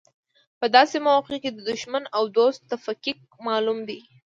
په 0.59 0.65
داسې 0.75 0.95
مواقعو 1.05 1.41
کې 1.43 1.49
د 1.53 1.57
دوښمن 1.69 2.03
او 2.15 2.23
دوست 2.37 2.61
تفکیک 2.71 3.19
معلوم 3.47 3.79
دی. 3.87 3.99